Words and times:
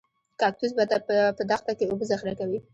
کاکتوس 0.41 0.71
په 1.37 1.43
دښته 1.51 1.71
کې 1.77 1.83
اوبه 1.89 2.03
ذخیره 2.11 2.33
کوي 2.39 2.59